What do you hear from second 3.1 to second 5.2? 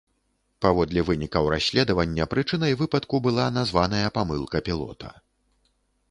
была названая памылка пілота.